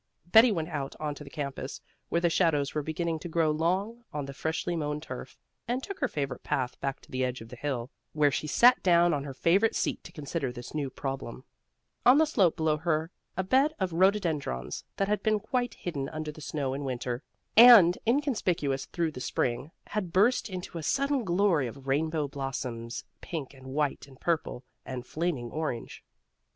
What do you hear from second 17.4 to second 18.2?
and